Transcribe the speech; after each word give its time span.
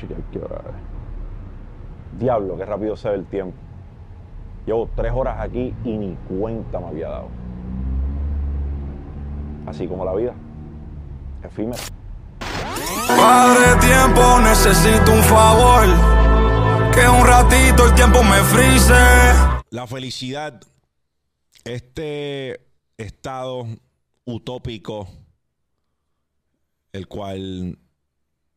chequear 0.00 0.20
qué 0.32 0.38
hora 0.38 0.56
es. 0.56 2.18
Diablo, 2.18 2.56
qué 2.56 2.64
rápido 2.64 2.96
se 2.96 3.08
ve 3.08 3.16
el 3.16 3.26
tiempo. 3.26 3.56
Llevo 4.66 4.88
tres 4.94 5.12
horas 5.14 5.38
aquí 5.40 5.74
y 5.84 5.96
ni 5.96 6.14
cuenta 6.28 6.80
me 6.80 6.88
había 6.88 7.08
dado. 7.08 7.28
Así 9.66 9.86
como 9.86 10.04
la 10.04 10.14
vida. 10.14 10.34
Efímera. 11.42 11.78
Padre 13.06 13.80
tiempo, 13.80 14.40
necesito 14.40 15.12
un 15.12 15.22
favor. 15.22 15.86
Que 16.92 17.08
un 17.08 17.26
ratito 17.26 17.86
el 17.86 17.94
tiempo 17.94 18.22
me 18.22 18.36
frise. 18.44 18.94
La 19.70 19.86
felicidad, 19.86 20.60
este 21.64 22.60
estado 22.96 23.66
utópico, 24.24 25.08
el 26.92 27.06
cual 27.06 27.78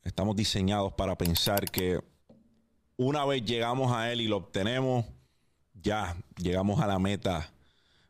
estamos 0.04 0.36
diseñados 0.36 0.94
para 0.94 1.18
pensar 1.18 1.70
que 1.70 2.00
una 2.98 3.26
vez 3.26 3.44
llegamos 3.44 3.92
a 3.92 4.12
él 4.12 4.22
y 4.22 4.28
lo 4.28 4.38
obtenemos, 4.38 5.06
ya 5.74 6.16
llegamos 6.38 6.80
a 6.82 6.88
la 6.88 7.00
meta, 7.00 7.52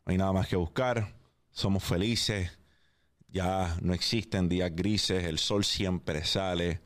no 0.05 0.12
hay 0.12 0.17
nada 0.17 0.34
más 0.34 0.48
que 0.48 0.55
buscar, 0.55 1.14
somos 1.52 1.84
felices, 1.84 2.52
ya 3.30 3.77
no 3.81 3.94
existen 3.94 4.50
días 4.50 4.76
grises, 4.76 5.23
el 5.26 5.40
sol 5.40 5.64
siempre 5.64 6.26
sale. 6.26 6.81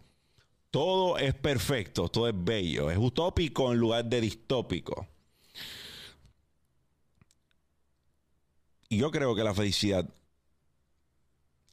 Todo 0.69 1.17
es 1.17 1.33
perfecto, 1.33 2.09
todo 2.09 2.27
es 2.27 2.35
bello, 2.37 2.91
es 2.91 2.97
utópico 2.97 3.71
en 3.71 3.79
lugar 3.79 4.05
de 4.05 4.21
distópico. 4.21 5.07
Y 8.89 8.97
yo 8.97 9.09
creo 9.09 9.33
que 9.35 9.43
la 9.43 9.53
felicidad 9.53 10.07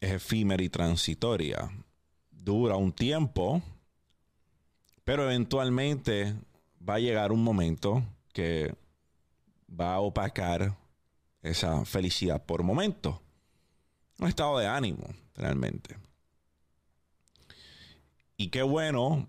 es 0.00 0.12
efímera 0.12 0.62
y 0.62 0.68
transitoria. 0.68 1.70
Dura 2.44 2.74
un 2.74 2.90
tiempo, 2.90 3.62
pero 5.04 5.22
eventualmente 5.22 6.34
va 6.88 6.94
a 6.94 6.98
llegar 6.98 7.30
un 7.30 7.44
momento 7.44 8.02
que 8.32 8.74
va 9.68 9.94
a 9.94 10.00
opacar 10.00 10.76
esa 11.40 11.84
felicidad 11.84 12.44
por 12.44 12.64
momento. 12.64 13.22
Un 14.18 14.26
estado 14.26 14.58
de 14.58 14.66
ánimo, 14.66 15.06
realmente. 15.36 15.96
Y 18.36 18.48
qué 18.48 18.62
bueno 18.62 19.28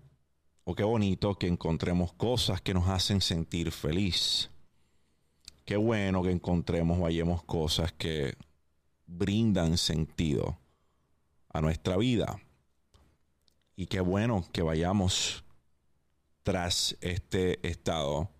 o 0.64 0.74
qué 0.74 0.82
bonito 0.82 1.36
que 1.36 1.46
encontremos 1.46 2.12
cosas 2.14 2.60
que 2.60 2.74
nos 2.74 2.88
hacen 2.88 3.20
sentir 3.20 3.70
feliz. 3.70 4.50
Qué 5.64 5.76
bueno 5.76 6.20
que 6.24 6.32
encontremos 6.32 6.98
o 6.98 7.06
hallemos 7.06 7.44
cosas 7.44 7.92
que 7.92 8.34
brindan 9.06 9.78
sentido 9.78 10.58
a 11.50 11.60
nuestra 11.60 11.96
vida. 11.96 12.40
Y 13.76 13.86
qué 13.86 14.00
bueno 14.00 14.44
que 14.52 14.62
vayamos 14.62 15.44
tras 16.44 16.96
este 17.00 17.66
estado 17.66 18.30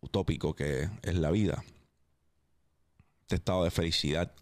utópico 0.00 0.54
que 0.54 0.88
es 1.02 1.14
la 1.16 1.30
vida. 1.30 1.62
Este 3.22 3.36
estado 3.36 3.64
de 3.64 3.70
felicidad. 3.70 4.32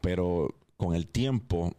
Pero 0.00 0.54
con 0.76 0.96
el 0.96 1.06
tiempo, 1.06 1.76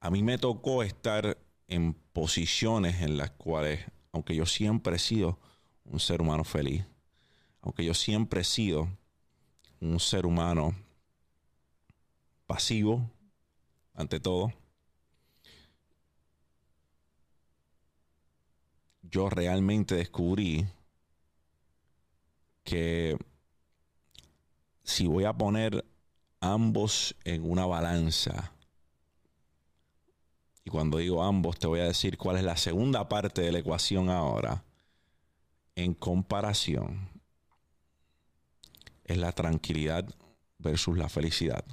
a 0.00 0.10
mí 0.10 0.22
me 0.22 0.38
tocó 0.38 0.82
estar 0.82 1.36
en 1.68 1.92
posiciones 2.14 3.02
en 3.02 3.18
las 3.18 3.30
cuales, 3.32 3.84
aunque 4.10 4.34
yo 4.34 4.46
siempre 4.46 4.96
he 4.96 4.98
sido 4.98 5.38
un 5.84 6.00
ser 6.00 6.22
humano 6.22 6.44
feliz, 6.44 6.86
aunque 7.60 7.84
yo 7.84 7.92
siempre 7.92 8.40
he 8.40 8.44
sido 8.44 8.88
un 9.80 10.00
ser 10.00 10.24
humano 10.24 10.74
pasivo, 12.46 13.10
ante 13.94 14.18
todo, 14.18 14.52
yo 19.12 19.28
realmente 19.28 19.94
descubrí 19.94 20.66
que 22.64 23.16
si 24.82 25.06
voy 25.06 25.24
a 25.24 25.34
poner 25.34 25.84
ambos 26.40 27.14
en 27.24 27.48
una 27.48 27.66
balanza, 27.66 28.52
y 30.64 30.70
cuando 30.70 30.96
digo 30.96 31.22
ambos 31.22 31.58
te 31.58 31.66
voy 31.66 31.80
a 31.80 31.84
decir 31.84 32.16
cuál 32.16 32.38
es 32.38 32.42
la 32.42 32.56
segunda 32.56 33.08
parte 33.08 33.42
de 33.42 33.52
la 33.52 33.58
ecuación 33.58 34.08
ahora, 34.08 34.64
en 35.76 35.92
comparación, 35.92 37.10
es 39.04 39.18
la 39.18 39.32
tranquilidad 39.32 40.08
versus 40.56 40.96
la 40.96 41.10
felicidad. 41.10 41.64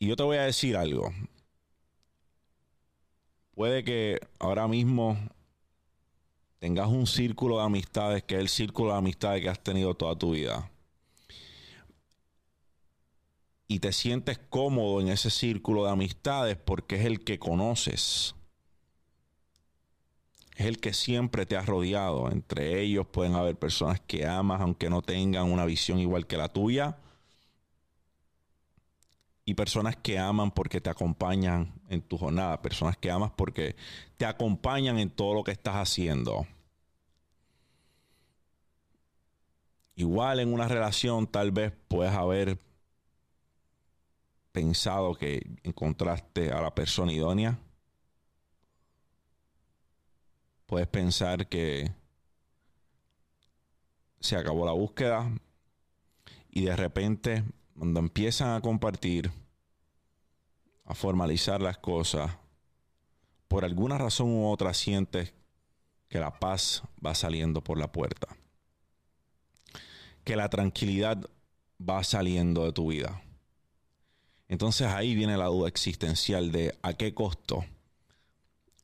Y 0.00 0.08
yo 0.08 0.16
te 0.16 0.24
voy 0.24 0.38
a 0.38 0.42
decir 0.42 0.76
algo, 0.76 1.12
puede 3.60 3.84
que 3.84 4.18
ahora 4.38 4.66
mismo 4.66 5.18
tengas 6.60 6.88
un 6.88 7.06
círculo 7.06 7.58
de 7.58 7.64
amistades 7.64 8.22
que 8.22 8.36
es 8.36 8.40
el 8.40 8.48
círculo 8.48 8.92
de 8.92 8.96
amistades 8.96 9.42
que 9.42 9.50
has 9.50 9.62
tenido 9.62 9.92
toda 9.92 10.16
tu 10.16 10.30
vida. 10.30 10.70
Y 13.68 13.80
te 13.80 13.92
sientes 13.92 14.38
cómodo 14.38 15.02
en 15.02 15.08
ese 15.08 15.28
círculo 15.28 15.84
de 15.84 15.90
amistades 15.90 16.56
porque 16.56 16.96
es 16.96 17.04
el 17.04 17.22
que 17.22 17.38
conoces. 17.38 18.34
Es 20.56 20.64
el 20.64 20.80
que 20.80 20.94
siempre 20.94 21.44
te 21.44 21.58
ha 21.58 21.62
rodeado. 21.62 22.32
Entre 22.32 22.80
ellos 22.80 23.08
pueden 23.08 23.34
haber 23.34 23.58
personas 23.58 24.00
que 24.00 24.26
amas 24.26 24.62
aunque 24.62 24.88
no 24.88 25.02
tengan 25.02 25.52
una 25.52 25.66
visión 25.66 25.98
igual 25.98 26.26
que 26.26 26.38
la 26.38 26.48
tuya 26.48 26.96
y 29.50 29.54
personas 29.54 29.96
que 29.96 30.16
aman 30.16 30.52
porque 30.52 30.80
te 30.80 30.90
acompañan 30.90 31.74
en 31.88 32.02
tu 32.02 32.16
jornada, 32.16 32.62
personas 32.62 32.96
que 32.96 33.10
amas 33.10 33.32
porque 33.34 33.74
te 34.16 34.24
acompañan 34.24 34.96
en 35.00 35.10
todo 35.10 35.34
lo 35.34 35.42
que 35.42 35.50
estás 35.50 35.74
haciendo. 35.74 36.46
Igual 39.96 40.38
en 40.38 40.52
una 40.52 40.68
relación 40.68 41.26
tal 41.26 41.50
vez 41.50 41.72
puedes 41.88 42.14
haber 42.14 42.60
pensado 44.52 45.16
que 45.16 45.44
encontraste 45.64 46.52
a 46.52 46.60
la 46.60 46.72
persona 46.72 47.12
idónea. 47.12 47.58
Puedes 50.66 50.86
pensar 50.86 51.48
que 51.48 51.90
se 54.20 54.36
acabó 54.36 54.64
la 54.64 54.72
búsqueda 54.72 55.28
y 56.50 56.66
de 56.66 56.76
repente 56.76 57.42
cuando 57.80 58.00
empiezan 58.00 58.54
a 58.54 58.60
compartir 58.60 59.32
a 60.84 60.94
formalizar 60.94 61.62
las 61.62 61.78
cosas, 61.78 62.30
por 63.48 63.64
alguna 63.64 63.96
razón 63.96 64.28
u 64.28 64.50
otra 64.50 64.74
sientes 64.74 65.32
que 66.10 66.18
la 66.18 66.38
paz 66.38 66.82
va 67.02 67.14
saliendo 67.14 67.64
por 67.64 67.78
la 67.78 67.90
puerta. 67.90 68.36
Que 70.24 70.36
la 70.36 70.50
tranquilidad 70.50 71.24
va 71.80 72.04
saliendo 72.04 72.66
de 72.66 72.72
tu 72.74 72.88
vida. 72.88 73.22
Entonces 74.46 74.88
ahí 74.88 75.14
viene 75.14 75.38
la 75.38 75.46
duda 75.46 75.66
existencial 75.66 76.52
de 76.52 76.78
a 76.82 76.92
qué 76.92 77.14
costo 77.14 77.64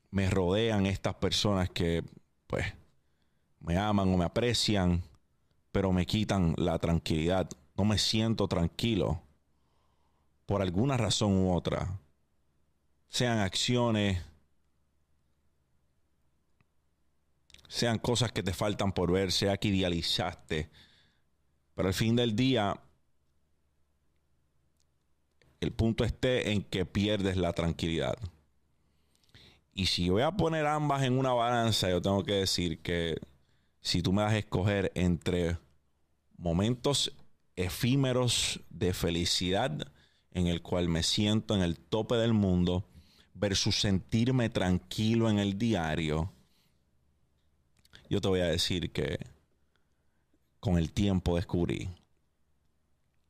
me 0.09 0.27
rodean 0.27 0.87
estas 0.87 1.13
personas 1.13 1.69
que 1.69 2.03
pues 2.47 2.65
me 3.59 3.77
aman 3.77 4.11
o 4.11 4.17
me 4.17 4.25
aprecian, 4.25 5.03
pero 5.71 5.91
me 5.91 6.07
quitan 6.07 6.55
la 6.57 6.79
tranquilidad. 6.79 7.47
No 7.77 7.85
me 7.85 7.97
siento 7.97 8.47
tranquilo 8.47 9.21
por 10.47 10.61
alguna 10.61 10.97
razón 10.97 11.33
u 11.33 11.53
otra, 11.53 11.99
sean 13.09 13.39
acciones, 13.39 14.23
sean 17.67 17.99
cosas 17.99 18.31
que 18.31 18.43
te 18.43 18.53
faltan 18.53 18.93
por 18.93 19.11
ver, 19.11 19.31
sea 19.31 19.57
que 19.57 19.67
idealizaste, 19.67 20.69
pero 21.75 21.89
al 21.89 21.93
fin 21.93 22.15
del 22.15 22.35
día, 22.35 22.81
el 25.59 25.71
punto 25.73 26.03
esté 26.03 26.51
en 26.51 26.63
que 26.63 26.85
pierdes 26.85 27.35
la 27.35 27.53
tranquilidad. 27.53 28.17
Y 29.73 29.87
si 29.87 30.09
voy 30.09 30.23
a 30.23 30.31
poner 30.31 30.65
ambas 30.65 31.03
en 31.03 31.19
una 31.19 31.33
balanza, 31.33 31.89
yo 31.89 32.01
tengo 32.01 32.23
que 32.23 32.33
decir 32.33 32.81
que 32.81 33.19
si 33.81 34.01
tú 34.01 34.13
me 34.13 34.23
das 34.23 34.33
a 34.33 34.37
escoger 34.37 34.91
entre 34.95 35.59
momentos 36.37 37.11
efímeros 37.57 38.61
de 38.69 38.93
felicidad, 38.93 39.91
en 40.31 40.47
el 40.47 40.61
cual 40.61 40.87
me 40.87 41.03
siento 41.03 41.55
en 41.55 41.61
el 41.61 41.77
tope 41.77 42.15
del 42.15 42.33
mundo 42.33 42.85
versus 43.33 43.81
sentirme 43.81 44.49
tranquilo 44.49 45.29
en 45.29 45.39
el 45.39 45.57
diario, 45.57 46.31
yo 48.09 48.21
te 48.21 48.27
voy 48.27 48.39
a 48.39 48.45
decir 48.45 48.91
que 48.91 49.19
con 50.59 50.77
el 50.77 50.91
tiempo 50.91 51.35
descubrí 51.35 51.89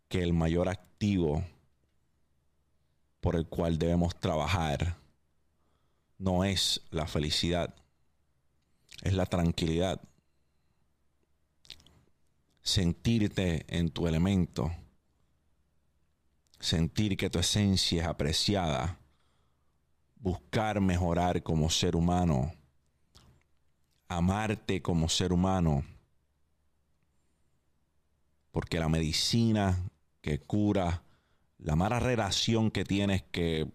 que 0.08 0.22
el 0.22 0.34
mayor 0.34 0.70
activo 0.70 1.44
por 3.22 3.36
el 3.36 3.48
cual 3.48 3.78
debemos 3.78 4.16
trabajar 4.20 4.98
no 6.18 6.44
es 6.44 6.82
la 6.92 7.08
felicidad, 7.08 7.74
es 9.04 9.14
la 9.14 9.26
tranquilidad. 9.26 10.02
Sentirte 12.68 13.66
en 13.70 13.92
tu 13.92 14.08
elemento 14.08 14.70
sentir 16.60 17.16
que 17.16 17.30
tu 17.30 17.40
esencia 17.40 18.02
es 18.02 18.08
apreciada 18.08 19.00
buscar 20.20 20.82
mejorar 20.82 21.44
como 21.44 21.70
ser 21.70 21.96
humano, 21.96 22.54
amarte 24.10 24.82
como 24.82 25.08
ser 25.08 25.32
humano, 25.32 25.86
porque 28.52 28.80
la 28.80 28.90
medicina 28.90 29.90
que 30.20 30.40
cura, 30.40 31.04
la 31.60 31.78
mala 31.78 32.02
relación 32.02 32.70
que 32.70 32.84
tienes 32.84 33.24
que 33.32 33.72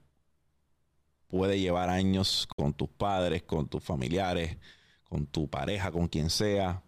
puede 1.28 1.58
llevar 1.58 1.88
años 1.88 2.46
con 2.56 2.74
tus 2.74 2.90
padres, 2.90 3.42
con 3.44 3.68
tus 3.68 3.82
familiares, 3.82 4.58
con 5.04 5.26
tu 5.26 5.48
pareja, 5.48 5.90
con 5.90 6.08
quien 6.08 6.28
sea, 6.28 6.82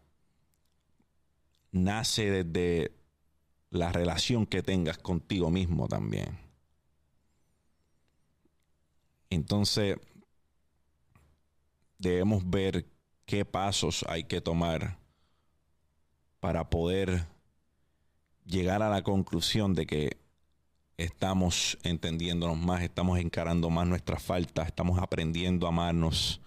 nace 1.75 2.31
desde 2.31 2.93
la 3.71 3.91
relación 3.91 4.47
que 4.47 4.63
tengas 4.63 4.97
contigo 4.97 5.51
mismo 5.51 5.89
también. 5.89 6.39
Entonces, 9.29 9.97
debemos 11.99 12.49
ver 12.49 12.87
qué 13.27 13.45
pasos 13.45 14.05
hay 14.09 14.25
que 14.25 14.41
tomar 14.41 14.99
para 16.39 16.71
poder 16.71 17.27
llegar 18.47 18.83
a 18.83 18.91
la 18.91 19.03
conclusión 19.03 19.75
de 19.75 19.87
que 19.87 20.19
estamos 20.97 21.77
entendiéndonos 21.83 22.57
más, 22.57 22.83
estamos 22.83 23.19
encarando 23.19 23.69
más 23.69 23.89
nuestras 23.89 24.23
faltas, 24.23 24.69
estamos 24.69 25.01
aprendiendo 25.01 25.67
a 25.67 25.71
amarnos. 25.71 26.41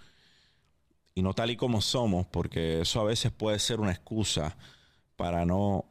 Y 1.14 1.22
no 1.22 1.34
tal 1.34 1.52
y 1.52 1.58
como 1.58 1.82
somos, 1.82 2.26
porque 2.28 2.82
eso 2.82 3.02
a 3.02 3.04
veces 3.04 3.34
puede 3.34 3.60
ser 3.60 3.82
una 3.82 3.92
excusa 3.92 4.56
para 5.18 5.46
no 5.46 5.86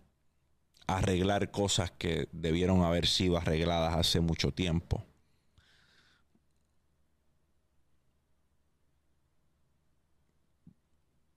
arreglar 0.86 1.50
cosas 1.50 1.90
que 1.90 2.28
debieron 2.32 2.82
haber 2.82 3.06
sido 3.06 3.36
arregladas 3.36 3.94
hace 3.94 4.20
mucho 4.20 4.52
tiempo. 4.52 5.04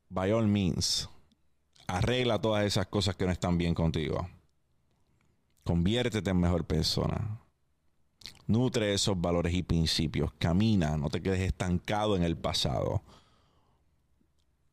By 0.09 0.31
all 0.31 0.47
means, 0.47 1.09
arregla 1.87 2.39
todas 2.39 2.65
esas 2.65 2.87
cosas 2.87 3.15
que 3.15 3.25
no 3.25 3.31
están 3.31 3.57
bien 3.57 3.73
contigo. 3.73 4.29
Conviértete 5.63 6.29
en 6.29 6.39
mejor 6.39 6.65
persona. 6.65 7.41
Nutre 8.47 8.93
esos 8.93 9.19
valores 9.19 9.53
y 9.53 9.61
principios. 9.61 10.31
Camina, 10.39 10.97
no 10.97 11.09
te 11.09 11.21
quedes 11.21 11.41
estancado 11.41 12.15
en 12.15 12.23
el 12.23 12.37
pasado. 12.37 13.03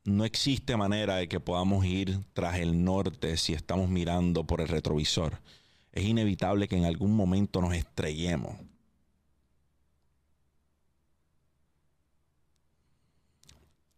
No 0.07 0.23
existe 0.23 0.77
manera 0.77 1.17
de 1.17 1.27
que 1.27 1.41
podamos 1.41 1.83
ir 1.83 2.23
tras 2.31 2.59
el 2.59 2.85
norte 2.85 3.35
si 3.35 3.51
estamos 3.51 3.89
mirando 3.89 4.45
por 4.45 4.61
el 4.61 4.69
retrovisor. 4.69 5.41
Es 5.91 6.05
inevitable 6.05 6.69
que 6.69 6.77
en 6.77 6.85
algún 6.85 7.13
momento 7.13 7.59
nos 7.59 7.75
estrellemos. 7.75 8.55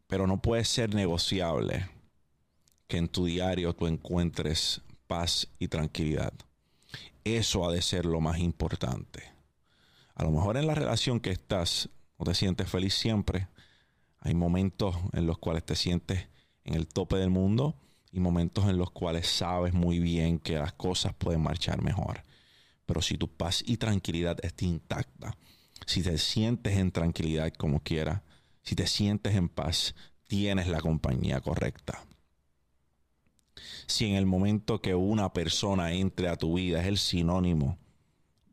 Pero 0.07 0.25
no 0.25 0.41
puede 0.41 0.65
ser 0.65 0.95
negociable 0.95 1.87
que 2.87 2.97
en 2.97 3.07
tu 3.07 3.25
diario 3.25 3.75
tú 3.75 3.85
encuentres 3.85 4.81
paz 5.05 5.47
y 5.59 5.67
tranquilidad. 5.67 6.33
Eso 7.23 7.69
ha 7.69 7.71
de 7.71 7.83
ser 7.83 8.07
lo 8.07 8.19
más 8.19 8.39
importante. 8.39 9.25
A 10.15 10.23
lo 10.23 10.31
mejor 10.31 10.57
en 10.57 10.65
la 10.65 10.73
relación 10.73 11.19
que 11.19 11.29
estás 11.29 11.87
no 12.17 12.25
te 12.25 12.33
sientes 12.33 12.67
feliz 12.67 12.95
siempre. 12.95 13.47
Hay 14.21 14.33
momentos 14.33 14.95
en 15.13 15.25
los 15.25 15.37
cuales 15.37 15.65
te 15.65 15.75
sientes 15.75 16.27
en 16.63 16.75
el 16.75 16.87
tope 16.87 17.17
del 17.17 17.29
mundo 17.29 17.75
y 18.11 18.19
momentos 18.19 18.67
en 18.69 18.77
los 18.77 18.91
cuales 18.91 19.27
sabes 19.27 19.73
muy 19.73 19.99
bien 19.99 20.39
que 20.39 20.57
las 20.57 20.73
cosas 20.73 21.13
pueden 21.13 21.41
marchar 21.41 21.81
mejor. 21.81 22.23
Pero 22.85 23.01
si 23.01 23.17
tu 23.17 23.27
paz 23.27 23.63
y 23.65 23.77
tranquilidad 23.77 24.37
está 24.43 24.65
intacta, 24.65 25.37
si 25.85 26.01
te 26.03 26.17
sientes 26.17 26.77
en 26.77 26.91
tranquilidad 26.91 27.53
como 27.53 27.81
quieras, 27.81 28.21
si 28.63 28.75
te 28.75 28.87
sientes 28.87 29.35
en 29.35 29.49
paz, 29.49 29.95
tienes 30.27 30.67
la 30.67 30.81
compañía 30.81 31.39
correcta 31.41 32.03
si 33.89 34.05
en 34.05 34.15
el 34.15 34.25
momento 34.25 34.81
que 34.81 34.93
una 34.93 35.33
persona 35.33 35.93
entre 35.93 36.29
a 36.29 36.35
tu 36.35 36.55
vida 36.55 36.81
es 36.81 36.87
el 36.87 36.97
sinónimo 36.97 37.77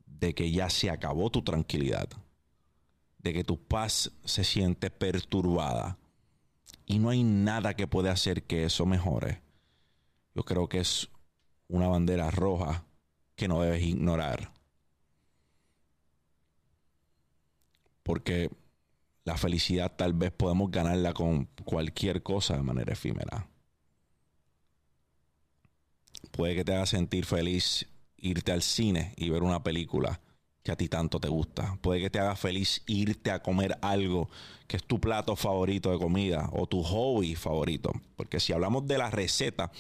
de 0.06 0.34
que 0.34 0.50
ya 0.50 0.70
se 0.70 0.90
acabó 0.90 1.30
tu 1.30 1.42
tranquilidad, 1.42 2.08
de 3.26 3.32
que 3.32 3.42
tu 3.42 3.58
paz 3.58 4.12
se 4.24 4.44
siente 4.44 4.88
perturbada 4.88 5.98
y 6.86 7.00
no 7.00 7.10
hay 7.10 7.24
nada 7.24 7.74
que 7.74 7.88
pueda 7.88 8.12
hacer 8.12 8.44
que 8.44 8.64
eso 8.64 8.86
mejore, 8.86 9.42
yo 10.32 10.44
creo 10.44 10.68
que 10.68 10.78
es 10.78 11.08
una 11.66 11.88
bandera 11.88 12.30
roja 12.30 12.84
que 13.34 13.48
no 13.48 13.60
debes 13.62 13.82
ignorar. 13.82 14.52
Porque 18.04 18.48
la 19.24 19.36
felicidad 19.36 19.96
tal 19.96 20.12
vez 20.12 20.30
podemos 20.30 20.70
ganarla 20.70 21.12
con 21.12 21.46
cualquier 21.64 22.22
cosa 22.22 22.56
de 22.56 22.62
manera 22.62 22.92
efímera. 22.92 23.48
Puede 26.30 26.54
que 26.54 26.64
te 26.64 26.76
haga 26.76 26.86
sentir 26.86 27.24
feliz 27.24 27.88
irte 28.18 28.52
al 28.52 28.62
cine 28.62 29.14
y 29.16 29.30
ver 29.30 29.42
una 29.42 29.64
película 29.64 30.20
que 30.66 30.72
a 30.72 30.76
ti 30.76 30.88
tanto 30.88 31.20
te 31.20 31.28
gusta. 31.28 31.78
Puede 31.80 32.00
que 32.00 32.10
te 32.10 32.18
haga 32.18 32.34
feliz 32.34 32.82
irte 32.88 33.30
a 33.30 33.40
comer 33.40 33.78
algo 33.82 34.28
que 34.66 34.76
es 34.76 34.82
tu 34.82 34.98
plato 34.98 35.36
favorito 35.36 35.92
de 35.92 35.98
comida 35.98 36.50
o 36.50 36.66
tu 36.66 36.82
hobby 36.82 37.36
favorito. 37.36 37.92
Porque 38.16 38.40
si 38.40 38.52
hablamos 38.52 38.84
de 38.88 38.98
la 38.98 39.08
receta 39.08 39.70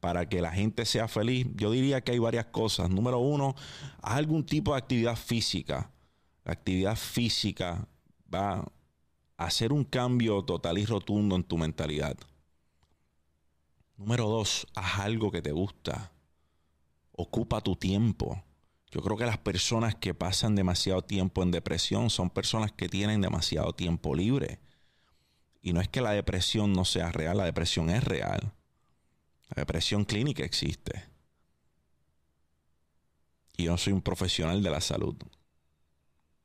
para 0.00 0.28
que 0.28 0.40
la 0.40 0.50
gente 0.50 0.86
sea 0.86 1.06
feliz, 1.06 1.46
yo 1.54 1.70
diría 1.70 2.00
que 2.00 2.10
hay 2.10 2.18
varias 2.18 2.46
cosas. 2.46 2.90
Número 2.90 3.20
uno, 3.20 3.54
haz 4.02 4.16
algún 4.16 4.44
tipo 4.44 4.72
de 4.72 4.78
actividad 4.78 5.14
física. 5.14 5.92
La 6.44 6.54
actividad 6.54 6.96
física 6.96 7.86
va 8.34 8.54
a 9.36 9.46
hacer 9.46 9.72
un 9.72 9.84
cambio 9.84 10.42
total 10.42 10.78
y 10.78 10.84
rotundo 10.84 11.36
en 11.36 11.44
tu 11.44 11.58
mentalidad. 11.58 12.16
Número 13.96 14.28
dos, 14.28 14.66
haz 14.74 14.98
algo 14.98 15.30
que 15.30 15.42
te 15.42 15.52
gusta. 15.52 16.10
Ocupa 17.12 17.60
tu 17.60 17.76
tiempo. 17.76 18.42
Yo 18.94 19.02
creo 19.02 19.16
que 19.16 19.26
las 19.26 19.38
personas 19.38 19.96
que 19.96 20.14
pasan 20.14 20.54
demasiado 20.54 21.02
tiempo 21.02 21.42
en 21.42 21.50
depresión 21.50 22.10
son 22.10 22.30
personas 22.30 22.70
que 22.70 22.88
tienen 22.88 23.20
demasiado 23.20 23.72
tiempo 23.72 24.14
libre. 24.14 24.60
Y 25.60 25.72
no 25.72 25.80
es 25.80 25.88
que 25.88 26.00
la 26.00 26.12
depresión 26.12 26.72
no 26.72 26.84
sea 26.84 27.10
real, 27.10 27.38
la 27.38 27.44
depresión 27.44 27.90
es 27.90 28.04
real. 28.04 28.54
La 29.48 29.62
depresión 29.62 30.04
clínica 30.04 30.44
existe. 30.44 31.06
Y 33.56 33.64
yo 33.64 33.72
no 33.72 33.78
soy 33.78 33.92
un 33.92 34.00
profesional 34.00 34.62
de 34.62 34.70
la 34.70 34.80
salud 34.80 35.16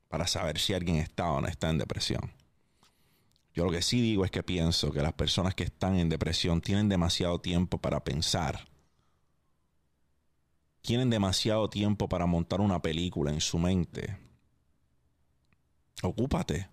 para 0.07 0.25
saber 0.25 0.57
si 0.57 0.73
alguien 0.73 0.95
está 0.95 1.29
o 1.29 1.41
no 1.41 1.47
está 1.47 1.69
en 1.69 1.77
depresión. 1.77 2.33
Yo 3.53 3.65
lo 3.65 3.71
que 3.71 3.83
sí 3.83 4.01
digo 4.01 4.25
es 4.25 4.31
que 4.31 4.41
pienso 4.41 4.91
que 4.91 5.03
las 5.03 5.13
personas 5.13 5.53
que 5.53 5.65
están 5.65 5.99
en 5.99 6.09
depresión 6.09 6.61
tienen 6.61 6.89
demasiado 6.89 7.39
tiempo 7.41 7.77
para 7.77 8.03
pensar. 8.03 8.68
Tienen 10.89 11.11
demasiado 11.11 11.69
tiempo 11.69 12.09
para 12.09 12.25
montar 12.25 12.61
una 12.61 12.81
película 12.81 13.31
en 13.31 13.41
su 13.41 13.59
mente. 13.59 14.17
Ocúpate. 16.01 16.67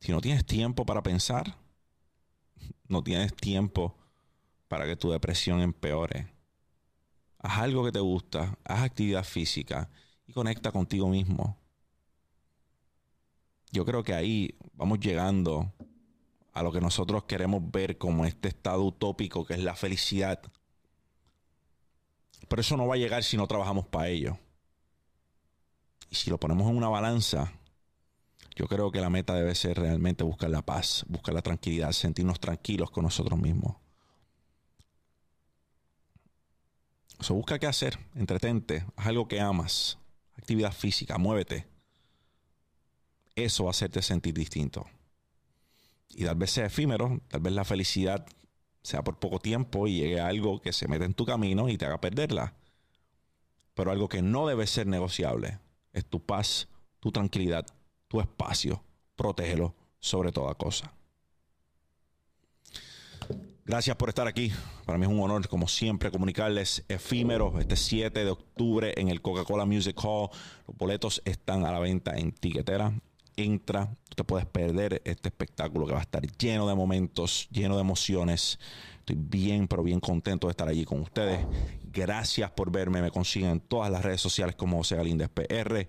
Si 0.00 0.10
no 0.10 0.22
tienes 0.22 0.46
tiempo 0.46 0.86
para 0.86 1.02
pensar, 1.02 1.58
no 2.88 3.04
tienes 3.04 3.36
tiempo 3.36 3.94
para 4.68 4.86
que 4.86 4.96
tu 4.96 5.10
depresión 5.10 5.60
empeore. 5.60 6.32
Haz 7.40 7.58
algo 7.58 7.84
que 7.84 7.92
te 7.92 8.00
gusta, 8.00 8.56
haz 8.64 8.84
actividad 8.84 9.24
física 9.24 9.90
y 10.26 10.32
conecta 10.32 10.72
contigo 10.72 11.08
mismo 11.08 11.58
yo 13.70 13.84
creo 13.84 14.02
que 14.02 14.14
ahí 14.14 14.56
vamos 14.72 14.98
llegando 14.98 15.74
a 16.54 16.62
lo 16.62 16.72
que 16.72 16.80
nosotros 16.80 17.24
queremos 17.24 17.70
ver 17.70 17.98
como 17.98 18.24
este 18.24 18.48
estado 18.48 18.82
utópico 18.82 19.44
que 19.44 19.54
es 19.54 19.60
la 19.60 19.76
felicidad. 19.76 20.40
Pero 22.48 22.60
eso 22.60 22.76
no 22.76 22.86
va 22.86 22.94
a 22.94 22.98
llegar 22.98 23.22
si 23.22 23.36
no 23.36 23.46
trabajamos 23.46 23.86
para 23.86 24.08
ello. 24.08 24.38
Y 26.10 26.16
si 26.16 26.30
lo 26.30 26.38
ponemos 26.38 26.68
en 26.68 26.76
una 26.76 26.88
balanza, 26.88 27.52
yo 28.56 28.66
creo 28.66 28.90
que 28.90 29.00
la 29.00 29.10
meta 29.10 29.34
debe 29.34 29.54
ser 29.54 29.78
realmente 29.78 30.24
buscar 30.24 30.50
la 30.50 30.62
paz, 30.62 31.04
buscar 31.08 31.34
la 31.34 31.42
tranquilidad, 31.42 31.92
sentirnos 31.92 32.40
tranquilos 32.40 32.90
con 32.90 33.04
nosotros 33.04 33.38
mismos. 33.38 33.76
Eso 37.18 37.34
busca 37.34 37.58
qué 37.58 37.66
hacer, 37.66 37.98
entretente, 38.14 38.84
haz 38.96 39.06
algo 39.06 39.28
que 39.28 39.40
amas, 39.40 39.98
actividad 40.36 40.72
física, 40.72 41.18
muévete 41.18 41.70
eso 43.44 43.64
va 43.64 43.70
a 43.70 43.72
hacerte 43.72 44.02
sentir 44.02 44.34
distinto. 44.34 44.86
Y 46.08 46.24
tal 46.24 46.36
vez 46.36 46.50
sea 46.50 46.66
efímero, 46.66 47.20
tal 47.28 47.40
vez 47.40 47.52
la 47.52 47.64
felicidad 47.64 48.26
sea 48.82 49.02
por 49.02 49.18
poco 49.18 49.38
tiempo 49.38 49.86
y 49.86 50.00
llegue 50.00 50.20
algo 50.20 50.60
que 50.60 50.72
se 50.72 50.88
mete 50.88 51.04
en 51.04 51.14
tu 51.14 51.24
camino 51.24 51.68
y 51.68 51.76
te 51.76 51.86
haga 51.86 52.00
perderla. 52.00 52.54
Pero 53.74 53.90
algo 53.90 54.08
que 54.08 54.22
no 54.22 54.46
debe 54.46 54.66
ser 54.66 54.86
negociable 54.86 55.58
es 55.92 56.04
tu 56.04 56.20
paz, 56.20 56.68
tu 56.98 57.12
tranquilidad, 57.12 57.66
tu 58.08 58.20
espacio. 58.20 58.82
Protégelo 59.16 59.74
sobre 59.98 60.32
toda 60.32 60.54
cosa. 60.54 60.92
Gracias 63.64 63.94
por 63.96 64.08
estar 64.08 64.26
aquí. 64.26 64.50
Para 64.84 64.98
mí 64.98 65.04
es 65.04 65.12
un 65.12 65.20
honor, 65.20 65.46
como 65.46 65.68
siempre, 65.68 66.10
comunicarles 66.10 66.84
efímeros 66.88 67.54
este 67.60 67.76
7 67.76 68.24
de 68.24 68.30
octubre 68.30 68.94
en 68.96 69.08
el 69.08 69.22
Coca-Cola 69.22 69.64
Music 69.64 69.96
Hall. 70.02 70.30
Los 70.66 70.76
boletos 70.76 71.22
están 71.24 71.64
a 71.64 71.70
la 71.70 71.78
venta 71.78 72.16
en 72.16 72.32
tiquetera 72.32 72.92
entra. 73.44 73.96
Tú 74.08 74.16
te 74.16 74.24
puedes 74.24 74.46
perder 74.46 75.02
este 75.04 75.28
espectáculo 75.28 75.86
que 75.86 75.92
va 75.92 75.98
a 75.98 76.02
estar 76.02 76.22
lleno 76.38 76.68
de 76.68 76.74
momentos, 76.74 77.48
lleno 77.50 77.76
de 77.76 77.82
emociones. 77.82 78.58
Estoy 78.98 79.16
bien, 79.18 79.68
pero 79.68 79.82
bien 79.82 80.00
contento 80.00 80.46
de 80.46 80.52
estar 80.52 80.68
allí 80.68 80.84
con 80.84 81.00
ustedes. 81.00 81.46
Gracias 81.84 82.50
por 82.50 82.70
verme. 82.70 83.02
Me 83.02 83.10
consiguen 83.10 83.50
en 83.50 83.60
todas 83.60 83.90
las 83.90 84.04
redes 84.04 84.20
sociales 84.20 84.56
como 84.56 84.78
José 84.78 84.96
Galíndez 84.96 85.28
PR. 85.28 85.88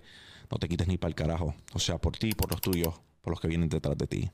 No 0.50 0.58
te 0.58 0.68
quites 0.68 0.88
ni 0.88 0.98
para 0.98 1.08
el 1.10 1.14
carajo. 1.14 1.54
O 1.72 1.78
sea, 1.78 1.98
por 1.98 2.16
ti, 2.16 2.32
por 2.32 2.50
los 2.50 2.60
tuyos, 2.60 3.00
por 3.20 3.32
los 3.32 3.40
que 3.40 3.48
vienen 3.48 3.68
detrás 3.68 3.96
de 3.96 4.06
ti. 4.06 4.30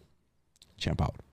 Champ. 0.76 1.27